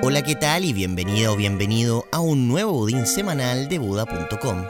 [0.00, 0.64] Hola, ¿qué tal?
[0.64, 4.62] Y bienvenido o bienvenido a un nuevo budín semanal de Buda.com.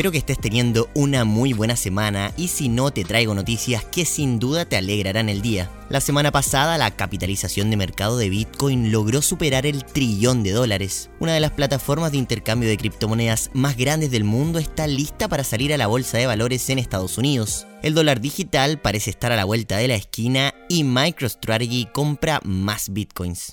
[0.00, 4.06] Espero que estés teniendo una muy buena semana y si no te traigo noticias que
[4.06, 5.70] sin duda te alegrarán el día.
[5.90, 11.10] La semana pasada la capitalización de mercado de Bitcoin logró superar el trillón de dólares.
[11.18, 15.44] Una de las plataformas de intercambio de criptomonedas más grandes del mundo está lista para
[15.44, 17.66] salir a la bolsa de valores en Estados Unidos.
[17.82, 22.90] El dólar digital parece estar a la vuelta de la esquina y MicroStrategy compra más
[22.90, 23.52] Bitcoins.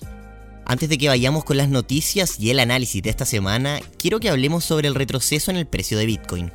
[0.70, 4.30] Antes de que vayamos con las noticias y el análisis de esta semana, quiero que
[4.30, 6.52] hablemos sobre el retroceso en el precio de Bitcoin.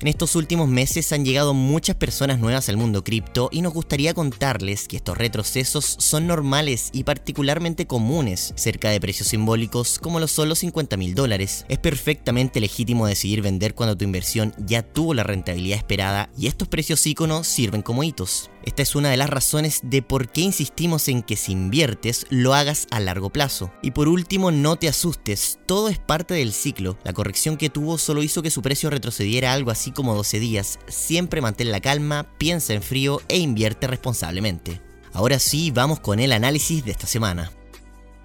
[0.00, 4.14] En estos últimos meses han llegado muchas personas nuevas al mundo cripto y nos gustaría
[4.14, 10.30] contarles que estos retrocesos son normales y particularmente comunes cerca de precios simbólicos como los
[10.30, 11.66] 50 mil dólares.
[11.68, 16.68] Es perfectamente legítimo decidir vender cuando tu inversión ya tuvo la rentabilidad esperada y estos
[16.68, 18.50] precios íconos sirven como hitos.
[18.68, 22.52] Esta es una de las razones de por qué insistimos en que si inviertes lo
[22.52, 23.72] hagas a largo plazo.
[23.80, 26.98] Y por último, no te asustes, todo es parte del ciclo.
[27.02, 30.78] La corrección que tuvo solo hizo que su precio retrocediera algo así como 12 días.
[30.86, 34.82] Siempre mantén la calma, piensa en frío e invierte responsablemente.
[35.14, 37.50] Ahora sí, vamos con el análisis de esta semana.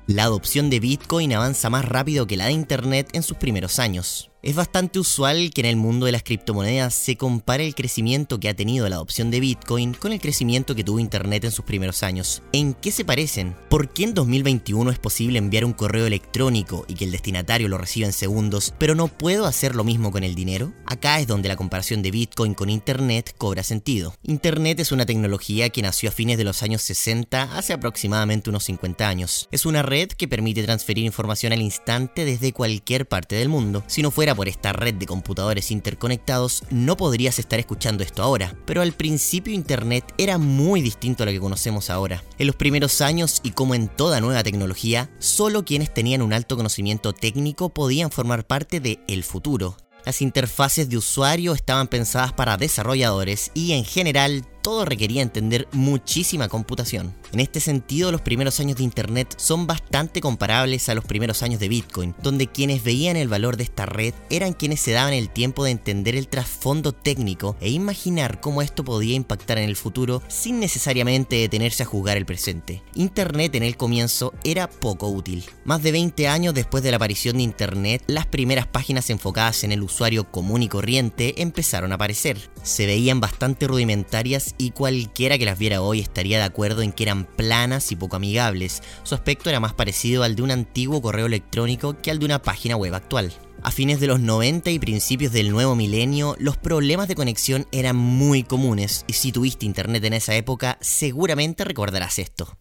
[0.08, 4.33] La adopción de Bitcoin avanza más rápido que la de Internet en sus primeros años.
[4.44, 8.50] Es bastante usual que en el mundo de las criptomonedas se compare el crecimiento que
[8.50, 12.04] ha tenido la adopción de Bitcoin con el crecimiento que tuvo Internet en sus primeros
[12.04, 12.44] años.
[12.52, 13.56] ¿En qué se parecen?
[13.70, 17.78] ¿Por qué en 2021 es posible enviar un correo electrónico y que el destinatario lo
[17.78, 20.74] reciba en segundos, pero no puedo hacer lo mismo con el dinero?
[20.86, 24.14] Acá es donde la comparación de Bitcoin con Internet cobra sentido.
[24.24, 28.66] Internet es una tecnología que nació a fines de los años 60, hace aproximadamente unos
[28.66, 29.48] 50 años.
[29.52, 33.86] Es una red que permite transferir información al instante desde cualquier parte del mundo.
[33.88, 38.56] Si no fuera por esta red de computadores interconectados, no podrías estar escuchando esto ahora.
[38.66, 42.24] Pero al principio Internet era muy distinto a lo que conocemos ahora.
[42.38, 46.56] En los primeros años, y como en toda nueva tecnología, solo quienes tenían un alto
[46.58, 49.78] conocimiento técnico podían formar parte de el futuro.
[50.06, 56.48] Las interfaces de usuario estaban pensadas para desarrolladores y en general todo requería entender muchísima
[56.48, 57.14] computación.
[57.32, 61.60] En este sentido, los primeros años de Internet son bastante comparables a los primeros años
[61.60, 65.30] de Bitcoin, donde quienes veían el valor de esta red eran quienes se daban el
[65.30, 70.24] tiempo de entender el trasfondo técnico e imaginar cómo esto podía impactar en el futuro
[70.28, 72.82] sin necesariamente detenerse a juzgar el presente.
[72.96, 75.44] Internet en el comienzo era poco útil.
[75.66, 79.74] Más de 20 años después de la aparición de Internet, las primeras páginas enfocadas en
[79.74, 82.50] el usuario común y corriente empezaron a aparecer.
[82.64, 87.04] Se veían bastante rudimentarias y cualquiera que las viera hoy estaría de acuerdo en que
[87.04, 88.82] eran planas y poco amigables.
[89.04, 92.42] Su aspecto era más parecido al de un antiguo correo electrónico que al de una
[92.42, 93.34] página web actual.
[93.62, 97.96] A fines de los 90 y principios del nuevo milenio, los problemas de conexión eran
[97.96, 102.58] muy comunes y si tuviste internet en esa época, seguramente recordarás esto.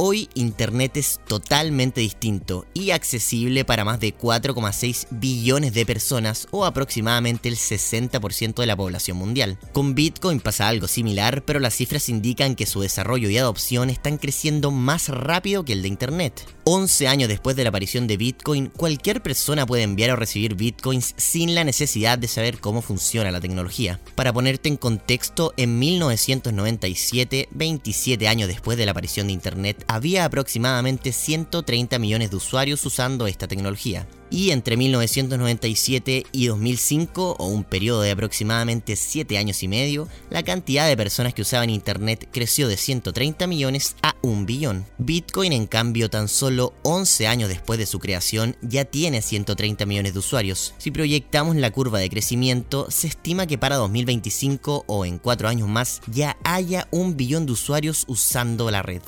[0.00, 6.64] Hoy Internet es totalmente distinto y accesible para más de 4,6 billones de personas o
[6.64, 9.58] aproximadamente el 60% de la población mundial.
[9.72, 14.18] Con Bitcoin pasa algo similar, pero las cifras indican que su desarrollo y adopción están
[14.18, 16.46] creciendo más rápido que el de Internet.
[16.62, 21.14] 11 años después de la aparición de Bitcoin, cualquier persona puede enviar o recibir Bitcoins
[21.16, 23.98] sin la necesidad de saber cómo funciona la tecnología.
[24.14, 30.24] Para ponerte en contexto, en 1997, 27 años después de la aparición de Internet, había
[30.24, 37.64] aproximadamente 130 millones de usuarios usando esta tecnología y entre 1997 y 2005, o un
[37.64, 42.68] periodo de aproximadamente 7 años y medio, la cantidad de personas que usaban Internet creció
[42.68, 44.84] de 130 millones a 1 billón.
[44.98, 50.12] Bitcoin, en cambio, tan solo 11 años después de su creación, ya tiene 130 millones
[50.12, 50.74] de usuarios.
[50.78, 55.68] Si proyectamos la curva de crecimiento, se estima que para 2025 o en 4 años
[55.68, 59.02] más ya haya un billón de usuarios usando la red.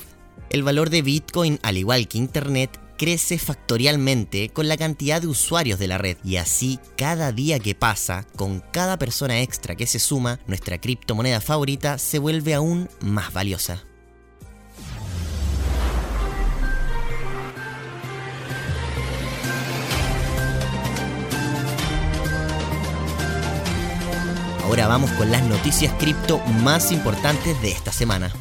[0.51, 5.79] El valor de Bitcoin, al igual que Internet, crece factorialmente con la cantidad de usuarios
[5.79, 9.97] de la red y así cada día que pasa, con cada persona extra que se
[9.97, 13.85] suma, nuestra criptomoneda favorita se vuelve aún más valiosa.
[24.65, 28.33] Ahora vamos con las noticias cripto más importantes de esta semana.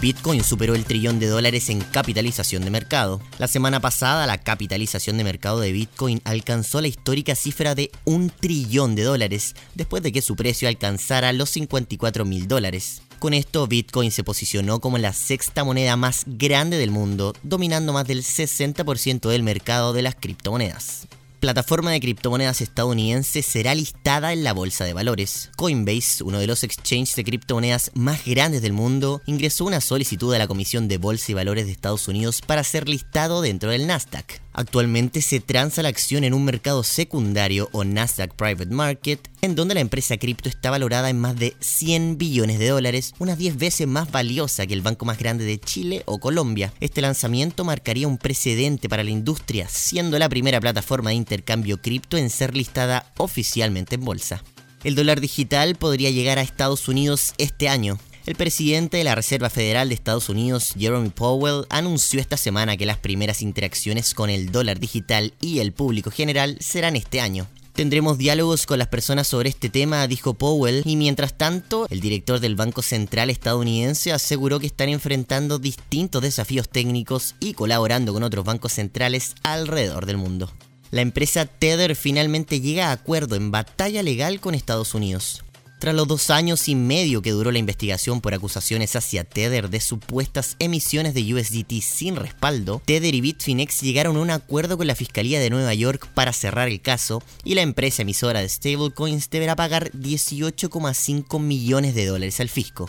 [0.00, 3.20] Bitcoin superó el trillón de dólares en capitalización de mercado.
[3.38, 8.30] La semana pasada, la capitalización de mercado de Bitcoin alcanzó la histórica cifra de un
[8.30, 13.02] trillón de dólares, después de que su precio alcanzara los 54 mil dólares.
[13.18, 18.06] Con esto, Bitcoin se posicionó como la sexta moneda más grande del mundo, dominando más
[18.06, 21.06] del 60% del mercado de las criptomonedas
[21.42, 25.50] plataforma de criptomonedas estadounidense será listada en la bolsa de valores.
[25.56, 30.38] Coinbase, uno de los exchanges de criptomonedas más grandes del mundo, ingresó una solicitud a
[30.38, 34.40] la Comisión de Bolsa y Valores de Estados Unidos para ser listado dentro del Nasdaq.
[34.54, 39.74] Actualmente se transa la acción en un mercado secundario o Nasdaq Private Market, en donde
[39.74, 43.86] la empresa cripto está valorada en más de 100 billones de dólares, unas 10 veces
[43.86, 46.72] más valiosa que el banco más grande de Chile o Colombia.
[46.80, 52.18] Este lanzamiento marcaría un precedente para la industria, siendo la primera plataforma de intercambio cripto
[52.18, 54.44] en ser listada oficialmente en bolsa.
[54.84, 59.50] El dólar digital podría llegar a Estados Unidos este año, el presidente de la Reserva
[59.50, 64.52] Federal de Estados Unidos, Jeremy Powell, anunció esta semana que las primeras interacciones con el
[64.52, 67.48] dólar digital y el público general serán este año.
[67.72, 72.38] Tendremos diálogos con las personas sobre este tema, dijo Powell, y mientras tanto, el director
[72.38, 78.44] del Banco Central estadounidense aseguró que están enfrentando distintos desafíos técnicos y colaborando con otros
[78.44, 80.52] bancos centrales alrededor del mundo.
[80.90, 85.42] La empresa Tether finalmente llega a acuerdo en batalla legal con Estados Unidos.
[85.82, 89.80] Tras los dos años y medio que duró la investigación por acusaciones hacia Tether de
[89.80, 94.94] supuestas emisiones de USDT sin respaldo, Tether y Bitfinex llegaron a un acuerdo con la
[94.94, 99.56] Fiscalía de Nueva York para cerrar el caso y la empresa emisora de stablecoins deberá
[99.56, 102.88] pagar 18,5 millones de dólares al fisco.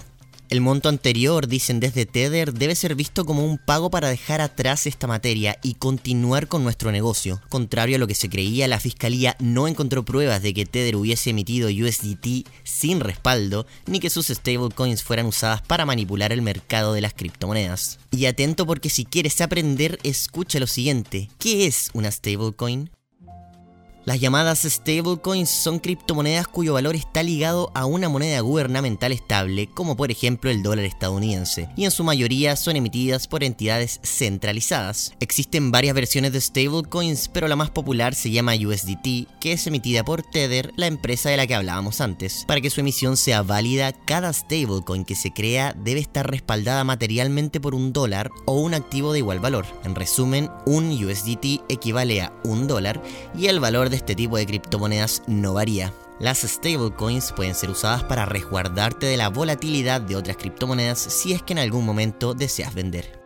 [0.53, 4.85] El monto anterior, dicen desde Tether, debe ser visto como un pago para dejar atrás
[4.85, 7.41] esta materia y continuar con nuestro negocio.
[7.50, 11.31] Contrario a lo que se creía, la fiscalía no encontró pruebas de que Tether hubiese
[11.31, 17.01] emitido USDT sin respaldo, ni que sus stablecoins fueran usadas para manipular el mercado de
[17.01, 17.97] las criptomonedas.
[18.11, 21.31] Y atento porque si quieres aprender, escucha lo siguiente.
[21.39, 22.91] ¿Qué es una stablecoin?
[24.05, 29.95] Las llamadas stablecoins son criptomonedas cuyo valor está ligado a una moneda gubernamental estable, como
[29.95, 35.13] por ejemplo el dólar estadounidense, y en su mayoría son emitidas por entidades centralizadas.
[35.21, 40.03] Existen varias versiones de stablecoins, pero la más popular se llama USDT, que es emitida
[40.03, 42.44] por Tether, la empresa de la que hablábamos antes.
[42.45, 47.61] Para que su emisión sea válida, cada stablecoin que se crea debe estar respaldada materialmente
[47.61, 49.65] por un dólar o un activo de igual valor.
[49.85, 53.01] En resumen, un USDT equivale a un dólar
[53.33, 55.94] y el valor este tipo de criptomonedas no varía.
[56.19, 61.42] Las stablecoins pueden ser usadas para resguardarte de la volatilidad de otras criptomonedas si es
[61.42, 63.19] que en algún momento deseas vender.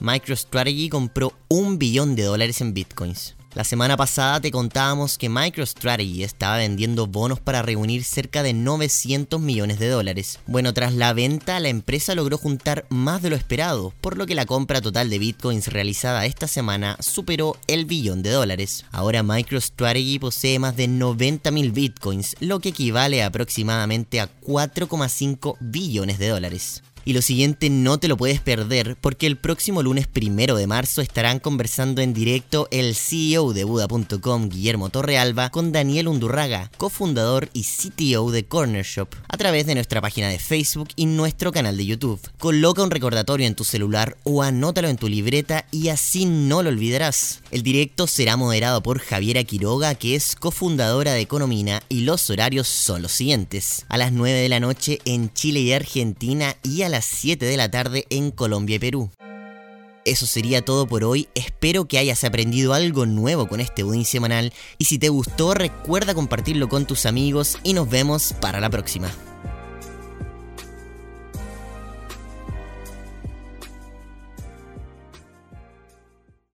[0.00, 3.36] MicroStrategy compró un billón de dólares en bitcoins.
[3.54, 9.38] La semana pasada te contábamos que MicroStrategy estaba vendiendo bonos para reunir cerca de 900
[9.38, 10.38] millones de dólares.
[10.46, 14.34] Bueno, tras la venta, la empresa logró juntar más de lo esperado, por lo que
[14.34, 18.86] la compra total de bitcoins realizada esta semana superó el billón de dólares.
[18.90, 26.18] Ahora MicroStrategy posee más de 90.000 bitcoins, lo que equivale a aproximadamente a 4,5 billones
[26.18, 26.82] de dólares.
[27.04, 31.02] Y lo siguiente no te lo puedes perder porque el próximo lunes primero de marzo
[31.02, 37.64] estarán conversando en directo el CEO de Buda.com, Guillermo Torrealba, con Daniel Undurraga, cofundador y
[37.64, 41.86] CTO de Corner Shop, a través de nuestra página de Facebook y nuestro canal de
[41.86, 42.20] YouTube.
[42.38, 46.68] Coloca un recordatorio en tu celular o anótalo en tu libreta y así no lo
[46.68, 47.40] olvidarás.
[47.50, 52.68] El directo será moderado por Javiera Quiroga, que es cofundadora de Economina, y los horarios
[52.68, 53.84] son los siguientes.
[53.88, 57.56] A las 9 de la noche en Chile y Argentina y a las 7 de
[57.56, 59.10] la tarde en Colombia y Perú.
[60.04, 64.52] Eso sería todo por hoy, espero que hayas aprendido algo nuevo con este budín semanal
[64.78, 69.10] y si te gustó recuerda compartirlo con tus amigos y nos vemos para la próxima.